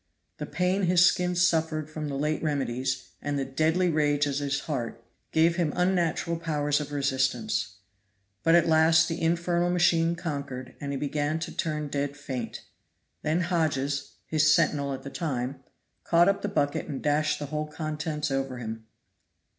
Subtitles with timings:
[0.37, 4.61] The pain his skin suffered from the late remedies, and the deadly rage at his
[4.61, 4.99] heart,
[5.31, 7.75] gave him unnatural powers of resistance;
[8.41, 12.63] but at last the infernal machine conquered, and he began to turn dead faint;
[13.21, 15.59] then Hodges, his sentinel at the time,
[16.03, 18.87] caught up the bucket and dashed the whole contents over him.